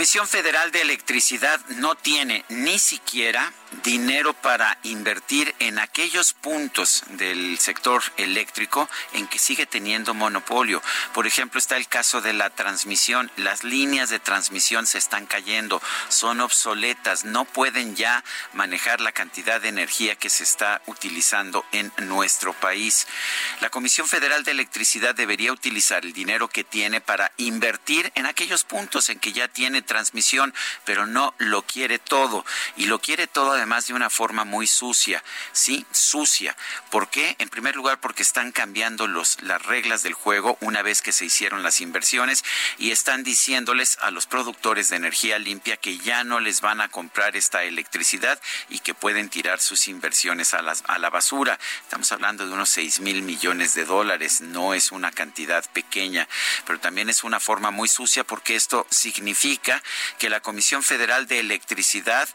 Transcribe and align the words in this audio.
Comisión 0.00 0.26
Federal 0.26 0.72
de 0.72 0.80
Electricidad 0.80 1.60
no 1.76 1.94
tiene 1.94 2.46
ni 2.48 2.78
siquiera 2.78 3.52
dinero 3.84 4.32
para 4.34 4.78
invertir 4.82 5.54
en 5.58 5.78
aquellos 5.78 6.32
puntos 6.32 7.04
del 7.10 7.58
sector 7.58 8.02
eléctrico 8.16 8.88
en 9.12 9.26
que 9.28 9.38
sigue 9.38 9.66
teniendo 9.66 10.14
monopolio. 10.14 10.82
Por 11.14 11.26
ejemplo, 11.26 11.58
está 11.58 11.76
el 11.76 11.86
caso 11.86 12.20
de 12.20 12.32
la 12.32 12.50
transmisión. 12.50 13.30
Las 13.36 13.62
líneas 13.62 14.10
de 14.10 14.18
transmisión 14.18 14.86
se 14.86 14.98
están 14.98 15.26
cayendo, 15.26 15.80
son 16.08 16.40
obsoletas, 16.40 17.24
no 17.24 17.44
pueden 17.44 17.94
ya 17.94 18.24
manejar 18.54 19.00
la 19.00 19.12
cantidad 19.12 19.60
de 19.60 19.68
energía 19.68 20.16
que 20.16 20.30
se 20.30 20.44
está 20.44 20.82
utilizando 20.86 21.64
en 21.72 21.92
nuestro 21.98 22.52
país. 22.54 23.06
La 23.60 23.70
Comisión 23.70 24.08
Federal 24.08 24.44
de 24.44 24.50
Electricidad 24.50 25.14
debería 25.14 25.52
utilizar 25.52 26.04
el 26.04 26.12
dinero 26.12 26.48
que 26.48 26.64
tiene 26.64 27.00
para 27.00 27.32
invertir 27.36 28.10
en 28.14 28.26
aquellos 28.26 28.64
puntos 28.64 29.10
en 29.10 29.18
que 29.18 29.32
ya 29.32 29.46
tiene 29.46 29.82
transmisión, 29.90 30.54
pero 30.84 31.04
no 31.04 31.34
lo 31.38 31.62
quiere 31.62 31.98
todo. 31.98 32.44
Y 32.76 32.84
lo 32.84 33.00
quiere 33.00 33.26
todo 33.26 33.52
además 33.52 33.88
de 33.88 33.94
una 33.94 34.08
forma 34.08 34.44
muy 34.44 34.68
sucia, 34.68 35.24
sí, 35.50 35.84
sucia. 35.90 36.56
¿Por 36.90 37.08
qué? 37.08 37.34
En 37.40 37.48
primer 37.48 37.74
lugar, 37.74 37.98
porque 37.98 38.22
están 38.22 38.52
cambiando 38.52 39.08
los, 39.08 39.42
las 39.42 39.60
reglas 39.66 40.04
del 40.04 40.14
juego 40.14 40.56
una 40.60 40.82
vez 40.82 41.02
que 41.02 41.10
se 41.10 41.24
hicieron 41.24 41.64
las 41.64 41.80
inversiones 41.80 42.44
y 42.78 42.92
están 42.92 43.24
diciéndoles 43.24 43.98
a 44.00 44.12
los 44.12 44.26
productores 44.26 44.90
de 44.90 44.96
energía 44.96 45.40
limpia 45.40 45.76
que 45.76 45.98
ya 45.98 46.22
no 46.22 46.38
les 46.38 46.60
van 46.60 46.80
a 46.80 46.88
comprar 46.88 47.36
esta 47.36 47.64
electricidad 47.64 48.40
y 48.68 48.78
que 48.78 48.94
pueden 48.94 49.28
tirar 49.28 49.58
sus 49.58 49.88
inversiones 49.88 50.54
a, 50.54 50.58
a 50.60 50.98
la 50.98 51.10
basura. 51.10 51.58
Estamos 51.82 52.12
hablando 52.12 52.46
de 52.46 52.52
unos 52.52 52.68
6 52.70 53.00
mil 53.00 53.22
millones 53.22 53.74
de 53.74 53.84
dólares, 53.84 54.40
no 54.40 54.72
es 54.72 54.92
una 54.92 55.10
cantidad 55.10 55.64
pequeña, 55.72 56.28
pero 56.64 56.78
también 56.78 57.08
es 57.08 57.24
una 57.24 57.40
forma 57.40 57.72
muy 57.72 57.88
sucia 57.88 58.22
porque 58.22 58.54
esto 58.54 58.86
significa 58.88 59.79
que 60.18 60.30
la 60.30 60.40
Comisión 60.40 60.82
Federal 60.82 61.26
de 61.26 61.40
Electricidad 61.40 62.28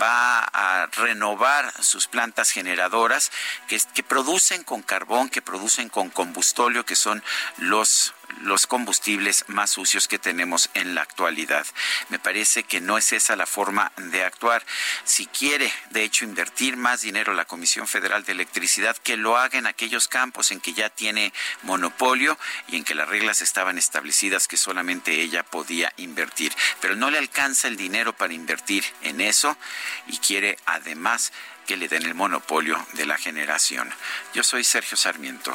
va 0.00 0.40
a 0.40 0.86
renovar 0.86 1.72
sus 1.82 2.06
plantas 2.06 2.50
generadoras 2.50 3.30
que, 3.68 3.80
que 3.94 4.02
producen 4.02 4.64
con 4.64 4.82
carbón, 4.82 5.28
que 5.28 5.42
producen 5.42 5.88
con 5.88 6.10
combustóleo, 6.10 6.84
que 6.84 6.96
son 6.96 7.22
los 7.58 8.14
los 8.42 8.66
combustibles 8.66 9.44
más 9.48 9.70
sucios 9.70 10.08
que 10.08 10.18
tenemos 10.18 10.70
en 10.74 10.94
la 10.94 11.02
actualidad. 11.02 11.66
Me 12.08 12.18
parece 12.18 12.62
que 12.62 12.80
no 12.80 12.98
es 12.98 13.12
esa 13.12 13.36
la 13.36 13.46
forma 13.46 13.92
de 13.96 14.24
actuar. 14.24 14.64
Si 15.04 15.26
quiere, 15.26 15.72
de 15.90 16.04
hecho, 16.04 16.24
invertir 16.24 16.76
más 16.76 17.02
dinero 17.02 17.34
la 17.34 17.44
Comisión 17.44 17.86
Federal 17.86 18.24
de 18.24 18.32
Electricidad, 18.32 18.96
que 18.96 19.16
lo 19.16 19.36
haga 19.36 19.58
en 19.58 19.66
aquellos 19.66 20.08
campos 20.08 20.50
en 20.50 20.60
que 20.60 20.72
ya 20.72 20.90
tiene 20.90 21.32
monopolio 21.62 22.38
y 22.68 22.76
en 22.76 22.84
que 22.84 22.94
las 22.94 23.08
reglas 23.08 23.40
estaban 23.42 23.78
establecidas 23.78 24.48
que 24.48 24.56
solamente 24.56 25.20
ella 25.20 25.42
podía 25.42 25.92
invertir. 25.96 26.52
Pero 26.80 26.96
no 26.96 27.10
le 27.10 27.18
alcanza 27.18 27.68
el 27.68 27.76
dinero 27.76 28.12
para 28.12 28.34
invertir 28.34 28.84
en 29.02 29.20
eso 29.20 29.56
y 30.06 30.18
quiere 30.18 30.58
además 30.66 31.32
que 31.66 31.76
le 31.76 31.88
den 31.88 32.04
el 32.04 32.14
monopolio 32.14 32.84
de 32.94 33.06
la 33.06 33.16
generación. 33.16 33.92
Yo 34.34 34.42
soy 34.42 34.64
Sergio 34.64 34.96
Sarmiento 34.96 35.54